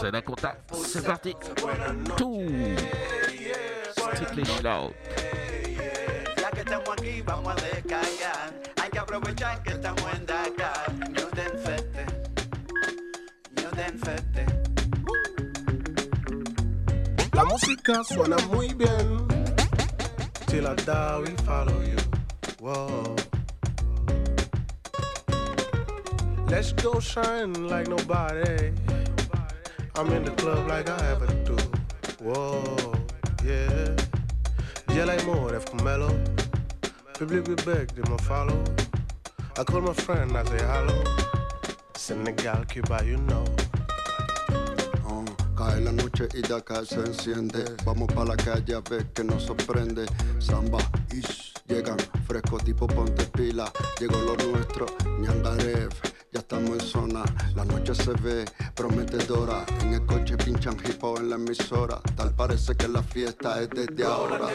[0.00, 1.34] C'est un contact, c'est parti.
[2.16, 2.40] Tout.
[3.92, 4.44] Strictly.
[4.44, 4.90] Ya
[6.50, 8.52] que estamos aquí, vamos a descargar.
[8.82, 10.92] Hay que aprovechar que estamos en Dakar.
[11.10, 12.06] New Den Fete.
[13.56, 14.46] New Den Fete.
[17.32, 19.26] La música suena muy bien.
[20.46, 21.96] Till I die, we follow you.
[22.60, 23.23] Whoa.
[26.54, 28.70] Let's go shine like nobody.
[29.96, 31.56] I'm in the club like I ever do.
[32.22, 32.94] Whoa,
[33.44, 33.96] yeah.
[34.94, 35.74] Yeah, like more, F.
[35.82, 36.16] Mello.
[37.18, 38.62] Public we beg, they my follow.
[39.58, 41.02] I call my friend, I say hello.
[41.96, 43.44] Senegal, Cuba, you know.
[45.08, 45.24] Oh,
[45.56, 47.64] cae la noche y de acá se enciende.
[47.84, 50.06] Vamos pa' la calle a ver que nos sorprende.
[50.38, 50.78] Samba,
[51.12, 53.72] ish, llegan fresco tipo ponte pila.
[53.98, 54.86] Llegó lo nuestro,
[55.18, 56.13] ñangarev.
[56.54, 57.24] Estamos en zona,
[57.56, 58.44] la noche se ve
[58.76, 59.66] prometedora.
[59.82, 62.00] En el coche pinchan hip hop en la emisora.
[62.14, 64.50] Tal parece que la fiesta es desde ahora.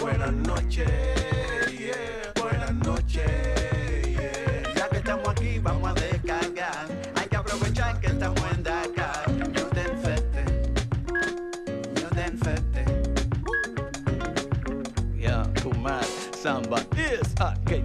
[0.00, 0.90] Buenas noches.
[2.40, 3.59] Buenas noches,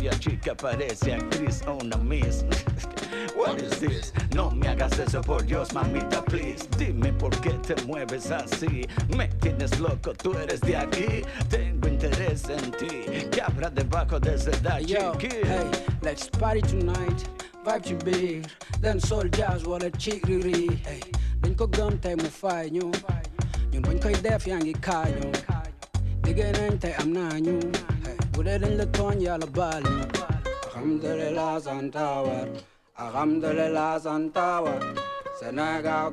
[0.06, 2.44] aquella chica parece actriz o una miss.
[3.36, 4.14] What is this?
[4.34, 6.68] No me hagas eso por Dios, mamita, please.
[6.78, 8.88] Dime por qué te mueves así.
[9.16, 11.24] Me tienes loco, tú eres de aquí.
[11.50, 13.28] Tengo interés en ti.
[13.32, 14.52] ¿Qué habrá debajo de ese
[14.86, 17.28] Yo, hey, let's party tonight.
[17.66, 18.42] Vibe to beer.
[18.82, 20.78] Then soul jazz wala chiriri.
[20.86, 21.02] Hey,
[21.42, 22.92] dañ ko gëm tey mu fay ñu.
[23.72, 25.32] Ñun buñ koy def yaa ngi kaañu.
[26.24, 27.95] Liggéey nañ tey am naa ñu.
[28.44, 30.06] Dee dañ la tooñ yàlla baal ñu.
[30.68, 32.48] Alhamdulillah santawar.
[33.06, 34.00] Alhamdulillah.
[35.40, 36.12] Senegal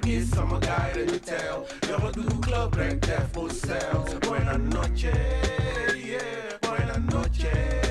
[0.00, 4.14] kiss, I'm a guy do club, break that full sales.
[4.20, 5.12] Buenas noches,
[6.06, 6.58] yeah.
[6.62, 7.81] Buenas noches,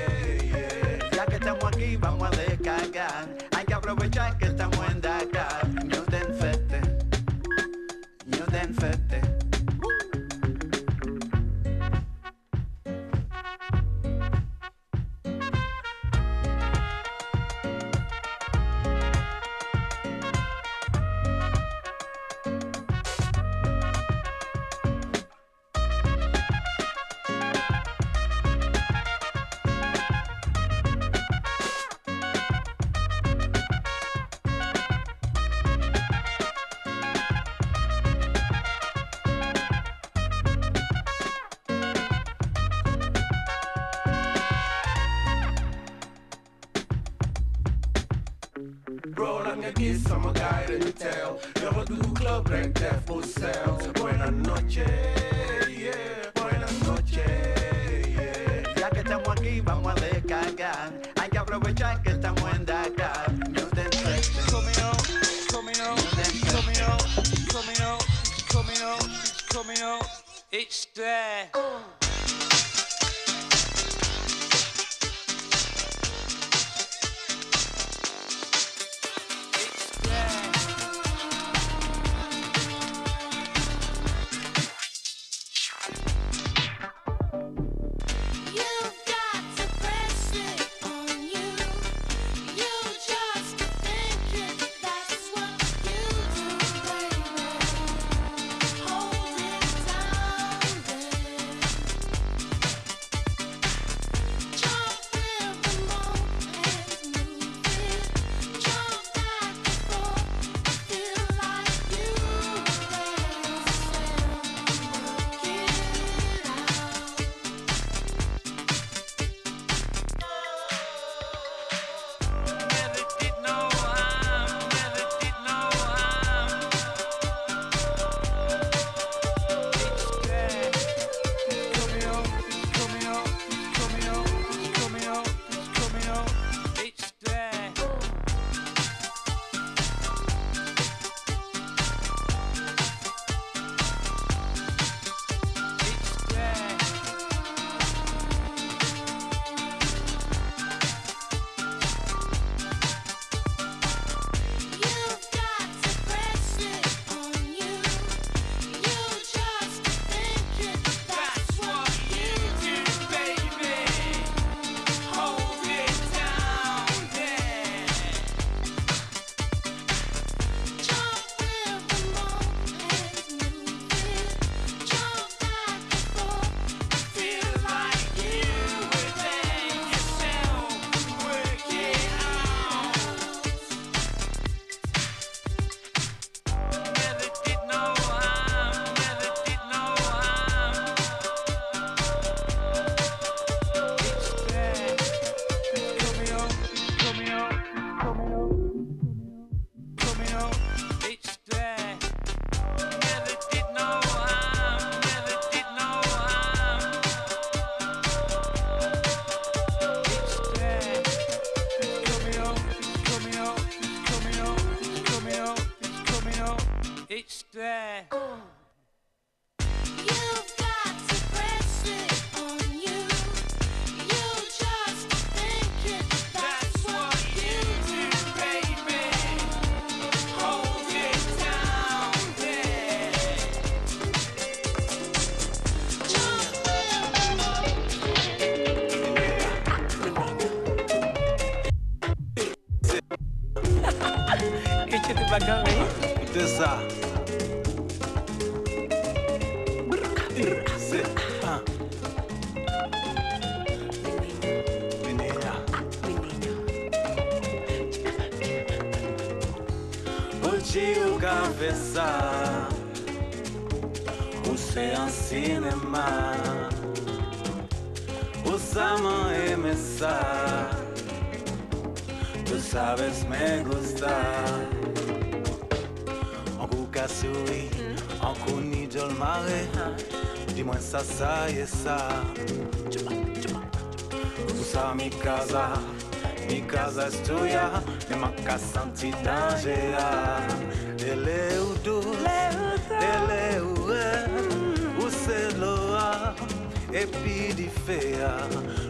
[296.94, 298.36] et puis di fea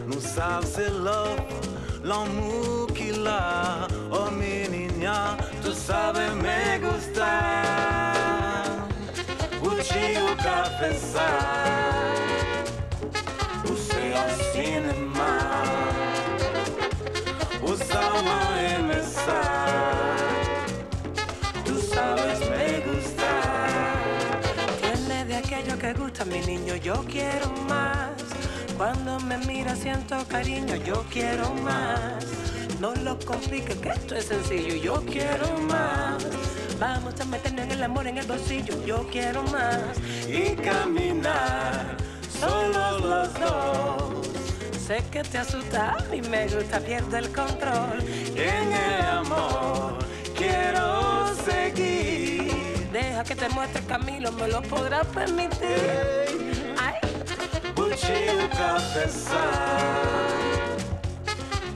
[0.06, 1.40] Nous savons c'est love,
[2.04, 3.86] l'amour qu'il a.
[4.10, 8.02] Oh menina, tu sabes me gusta
[10.32, 11.22] o cafezal
[13.64, 15.38] Use ao cinema
[17.62, 18.38] Usama
[18.76, 20.16] emesar
[21.64, 23.32] Tú sabes me gusta
[24.80, 27.91] Tiene de aquello que gusta mi niño, yo quiero más.
[28.76, 32.24] Cuando me mira siento cariño, yo quiero más.
[32.80, 36.26] No lo compliques, que esto es sencillo, yo quiero más.
[36.80, 39.98] Vamos a meternos en el amor en el bolsillo, yo quiero más.
[40.28, 41.96] Y caminar
[42.40, 44.26] solo los dos
[44.86, 48.02] Sé que te asusta, mí me gusta, pierdo el control.
[48.34, 49.98] En el amor
[50.36, 56.41] quiero seguir Deja que te muestre Camilo, me lo podrás permitir.
[58.02, 59.36] noite o café sai,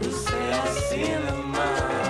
[0.00, 2.05] Você é o céu cinema.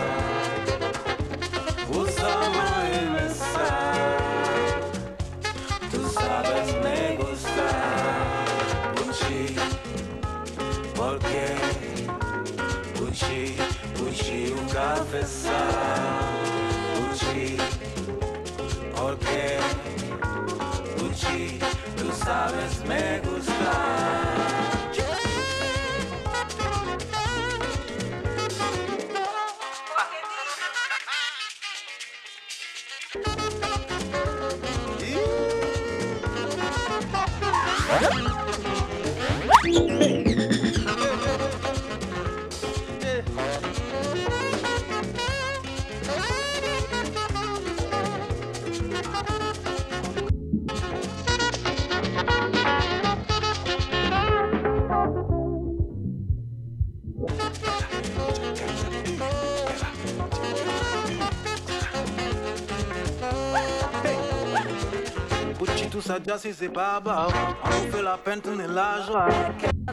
[66.38, 67.28] Si se baba
[67.64, 69.28] On fait la peine, tourner la joie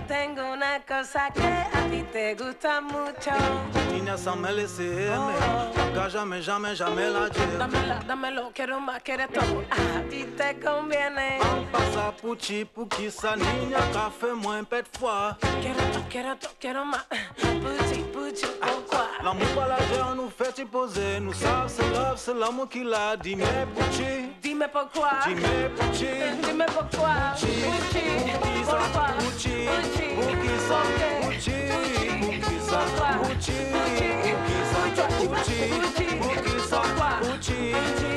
[0.07, 3.31] Tengo una cosa que a ti te gusta mucho.
[3.93, 5.37] Niña, ça me laisse aimer
[5.77, 9.63] Acá jamais, jamais, jamais la lleve Dámela, dámelo, quiero más, quieres todo.
[9.71, 11.39] A ti te conviene.
[11.71, 17.05] Pasa puchi, puki, sa niña Café, moins pet fois Quiero quiero quiero más.
[17.39, 18.82] Puchi, puchi, pourquoi?
[19.21, 21.19] L'amour pas l'argent nous fait poser.
[21.21, 23.15] Nous savons c'est love, c'est l'amour qui l'a.
[23.17, 24.03] Dis-moi Pucci.
[24.41, 25.09] Dis-moi pourquoi.
[25.27, 26.07] Dis-moi Pucci.
[26.43, 27.13] Dis-moi pourquoi.
[27.33, 27.47] Pucci.
[27.91, 28.03] Pucci.
[28.65, 29.07] Pourquoi.
[29.19, 29.67] Pucci.
[29.67, 30.05] Pucci.
[30.15, 30.53] Pucci.
[31.29, 31.57] Pucci.
[32.63, 33.53] Pucci.
[33.53, 33.57] Pucci.
[35.27, 35.57] Pucci.
[37.21, 37.57] Pucci.
[37.71, 38.12] Pucci.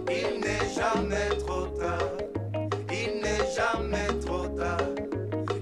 [0.09, 1.99] Il n'est jamais trop tard.
[2.89, 4.77] Il n'est jamais trop tard.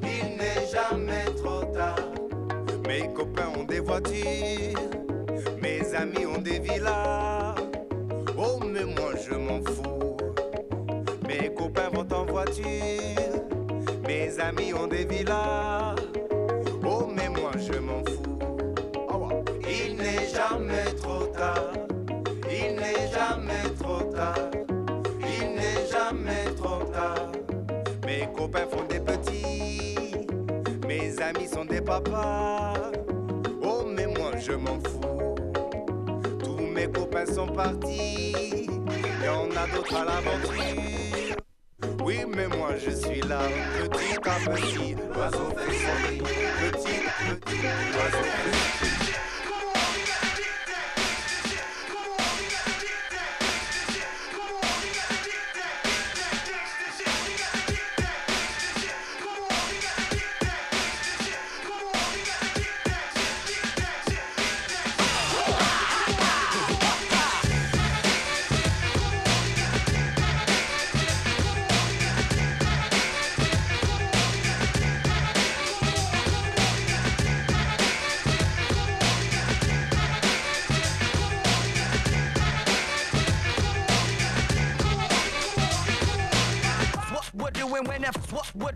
[0.04, 1.96] Il n'est jamais trop tard.
[2.88, 4.80] Mes copains ont des voitures.
[5.62, 7.09] Mes amis ont des villas.
[14.08, 15.96] Mes amis ont des villas.
[16.84, 18.40] Oh, mais moi je m'en fous.
[19.08, 19.16] Ah.
[19.70, 21.74] Il n'est jamais trop tard.
[22.50, 24.50] Il n'est jamais trop tard.
[25.22, 27.32] Il n'est jamais trop tard.
[28.08, 30.26] Mes copains font des petits.
[30.88, 32.74] Mes amis sont des papas.
[33.62, 35.36] Oh, mais moi je m'en fous.
[36.44, 38.34] Tous mes copains sont partis.
[39.24, 41.09] Y en a d'autres à l'aventure.
[44.40, 44.96] Petit à petit.
[45.14, 45.96] L'oiseau fait son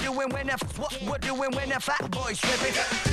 [0.03, 3.12] doing when what we're doing when the fat boys tripping.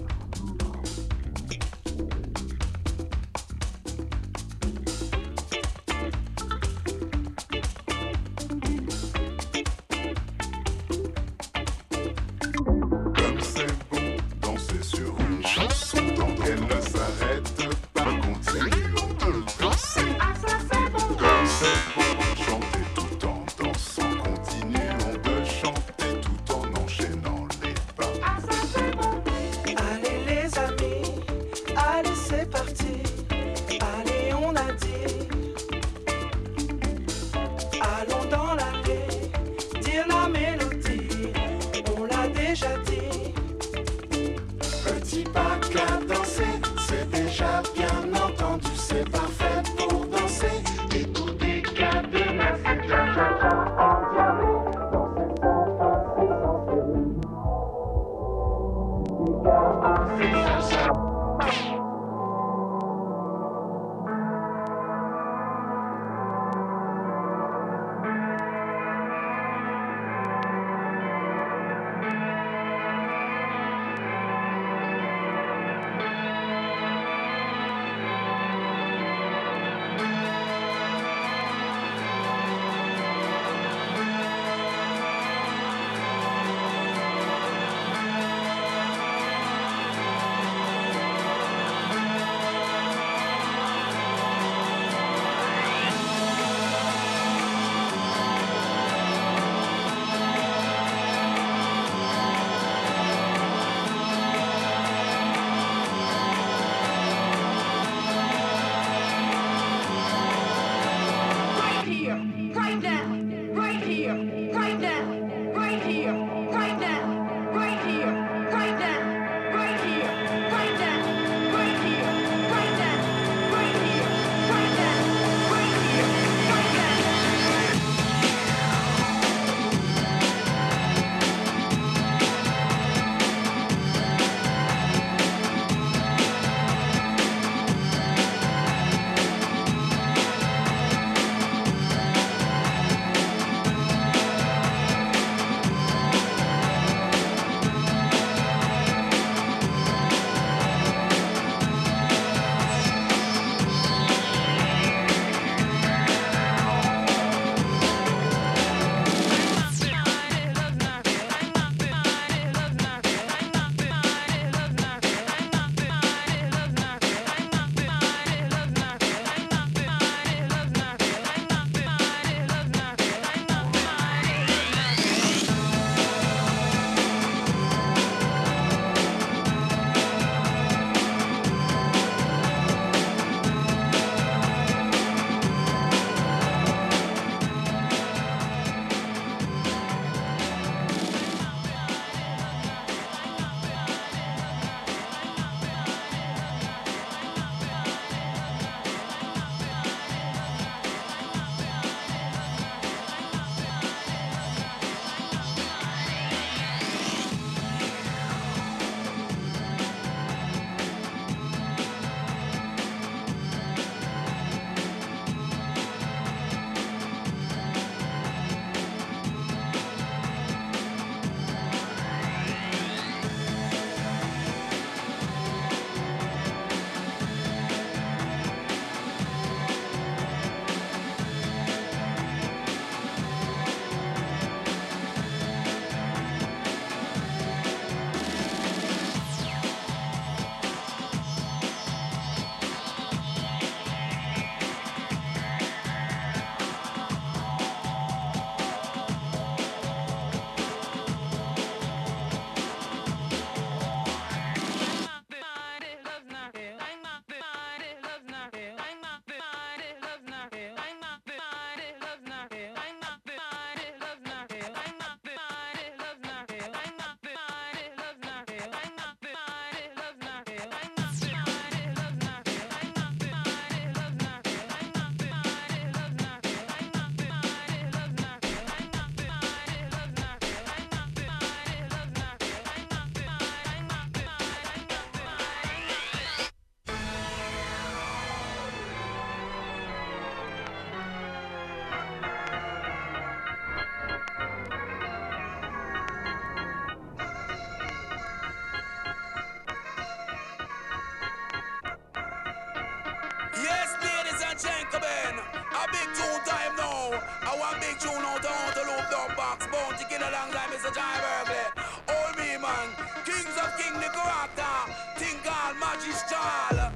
[305.91, 307.19] big tune time now.
[307.43, 309.67] I want big tune out on the loop dub box.
[309.67, 310.91] Bounty kill a long time, Mr.
[310.95, 311.65] John Burgley.
[312.07, 312.87] Hold me, man.
[313.27, 314.75] Kings of King the character.
[315.19, 316.91] Think all magistral.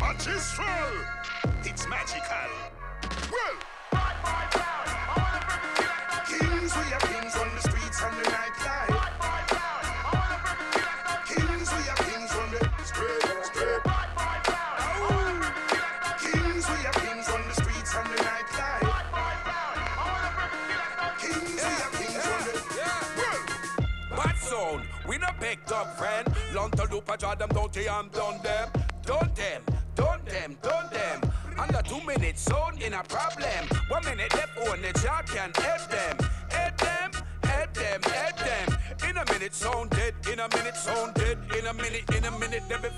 [0.00, 0.92] Magistral!
[1.64, 2.50] It's magical.
[3.30, 3.56] Well,
[3.92, 5.46] I wanna
[5.78, 7.15] we are kings on the
[27.76, 28.70] They, I'm done them.
[29.04, 29.62] Done them,
[29.94, 31.30] done them, done them.
[31.58, 33.68] Under two minutes, zone in a problem.
[33.88, 36.16] One minute left on the job can help them.
[36.48, 37.10] Help them,
[37.44, 38.78] help them, help them.
[39.10, 40.14] In a minute, sound dead.
[40.32, 41.36] In a minute, sound dead.
[41.54, 42.88] In a minute, in a minute, they be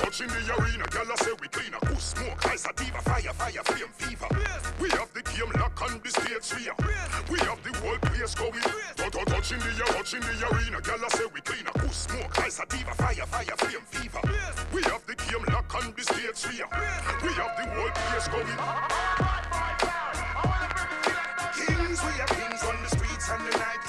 [0.00, 0.16] finished.
[0.18, 3.32] Touching the arena, girl, I say we clean a Who smoke, ice, a diva, fire,
[3.32, 4.28] fire, flame, fever.
[4.80, 6.74] We have the game lock on the stage sphere.
[7.30, 8.60] We have the whole place going.
[8.96, 12.38] Touch, touch, touching the, touching the arena, girl, I say we clean a Who smoke,
[12.40, 14.20] ice, a diva, fire, fire, flame, fever.
[14.72, 16.68] We have the game lock on the stage sphere.
[17.22, 18.58] We have the whole place going.
[21.56, 23.85] Kings, we are kings on the streets and the nightlife.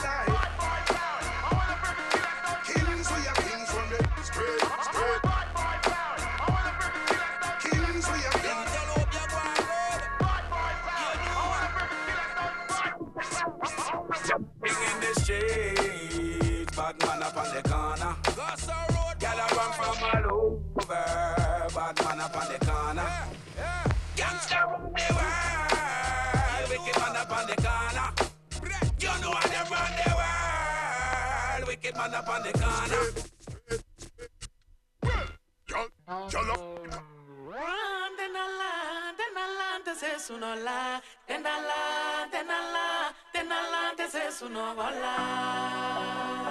[32.52, 33.28] The corner.
[40.16, 43.94] es uno la, tenala, tenala, tenala,
[44.42, 44.98] uno volar.
[44.98, 46.47] Tenala,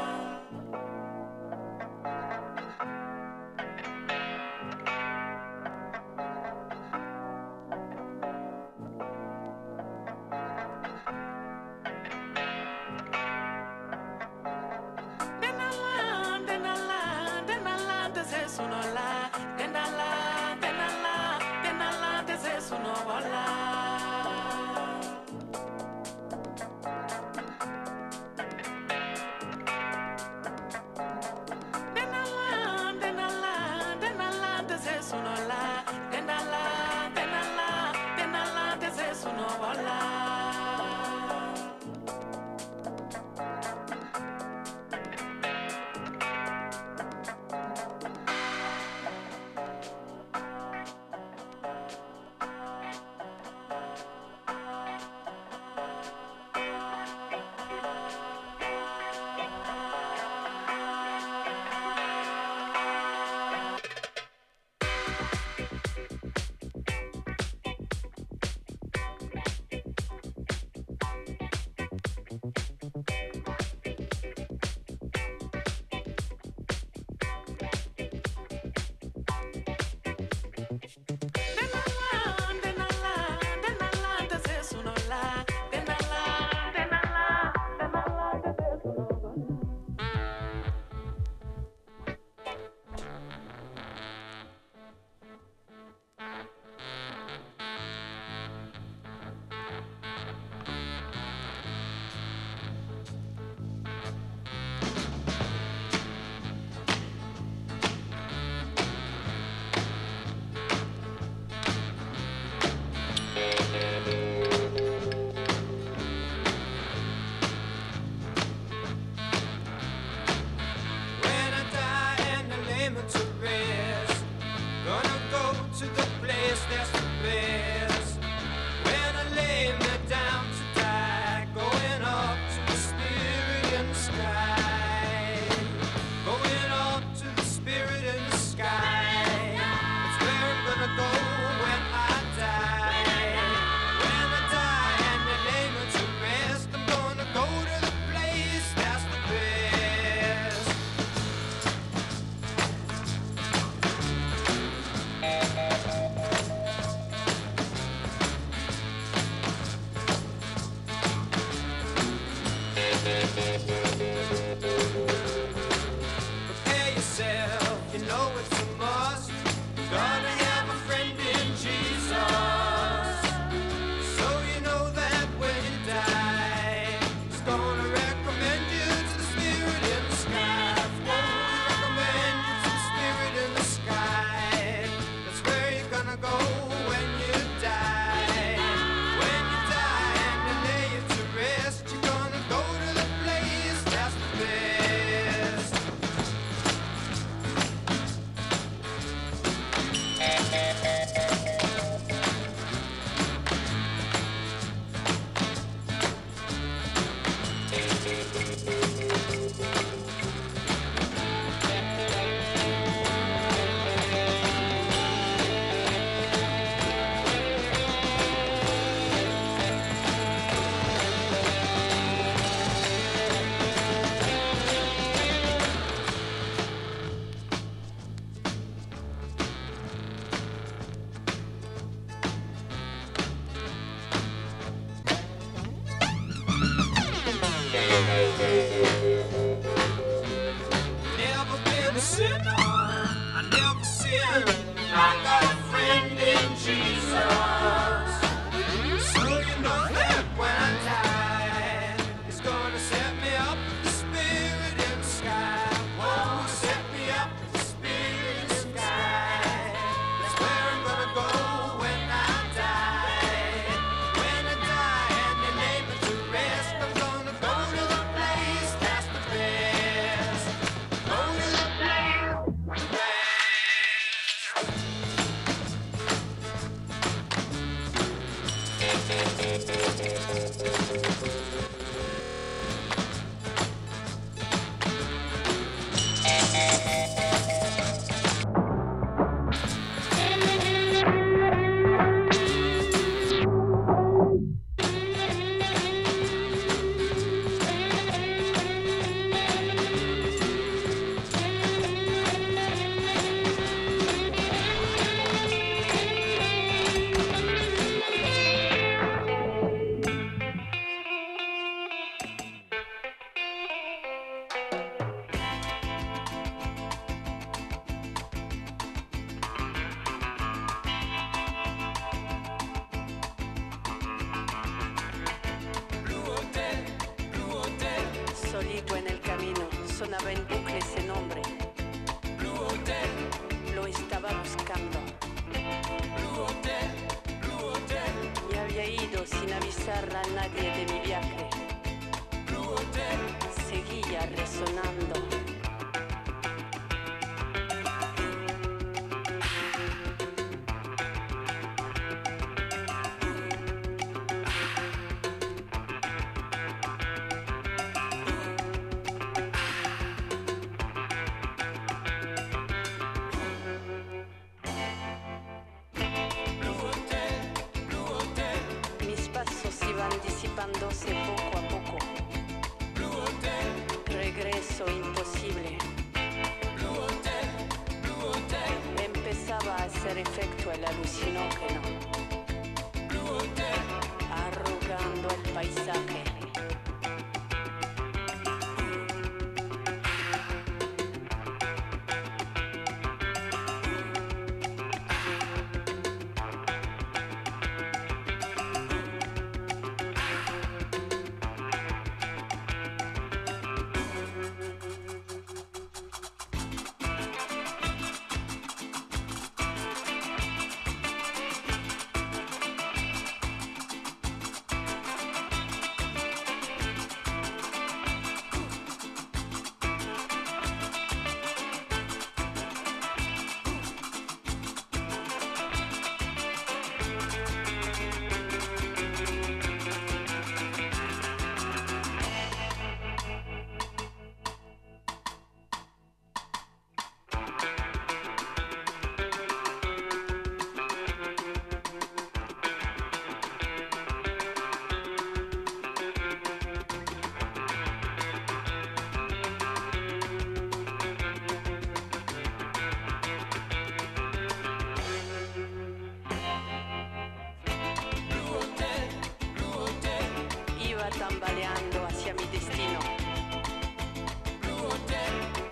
[461.06, 462.98] Iba tambaleando hacia mi destino.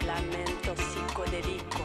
[0.07, 1.84] Lamento psicodélico.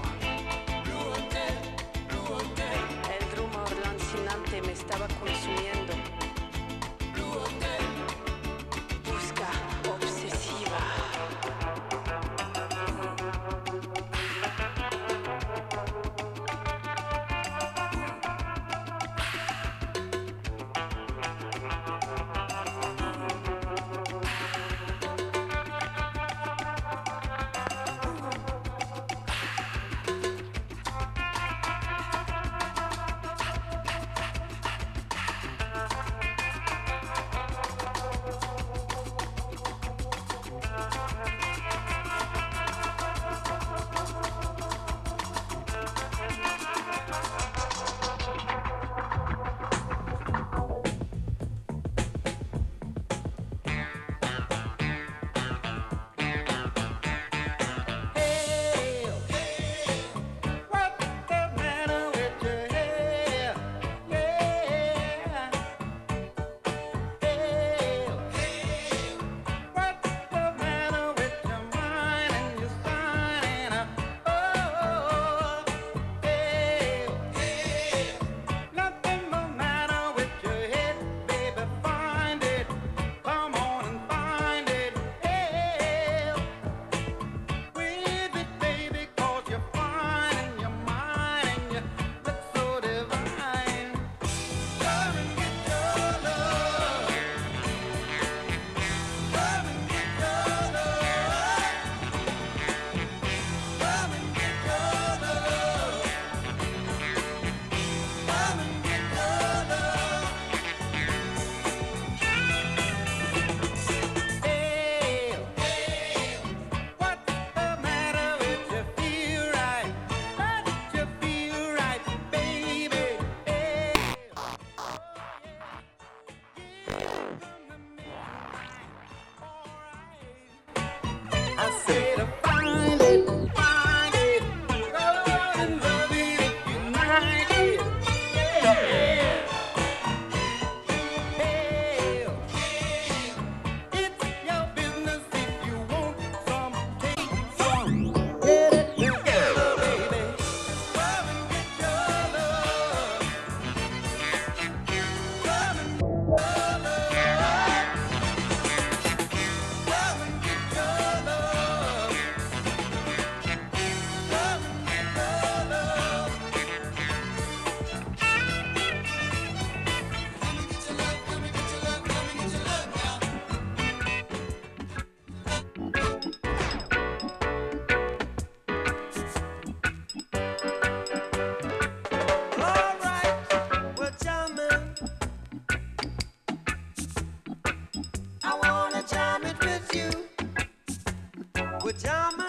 [191.91, 192.48] pajamas.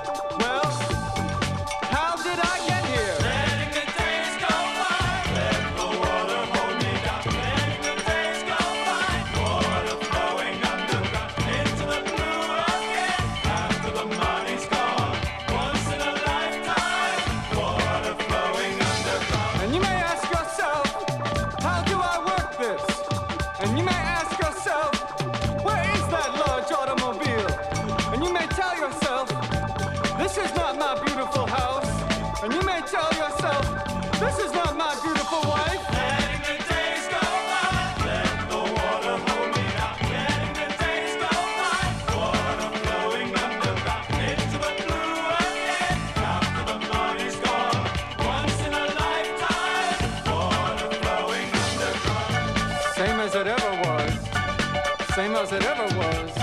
[55.41, 56.40] As it ever was.